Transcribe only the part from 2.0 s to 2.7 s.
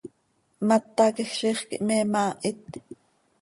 maahit.